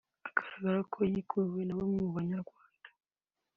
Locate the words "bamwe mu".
1.77-2.11